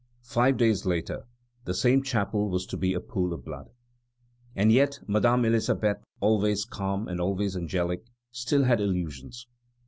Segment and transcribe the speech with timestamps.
[0.25, 1.27] Five days later,
[1.65, 3.69] the same chapel was to be a pool of blood.
[4.55, 9.45] And yet Madame Elisabeth, always calm and always angelic, still had illusions.